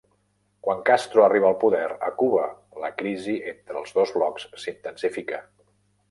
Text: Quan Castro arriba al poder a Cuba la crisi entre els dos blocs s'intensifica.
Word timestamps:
Quan 0.67 0.79
Castro 0.89 1.25
arriba 1.25 1.47
al 1.49 1.57
poder 1.63 1.89
a 2.07 2.07
Cuba 2.21 2.45
la 2.83 2.89
crisi 3.01 3.35
entre 3.51 3.77
els 3.81 3.93
dos 3.99 4.15
blocs 4.17 4.47
s'intensifica. 4.63 5.43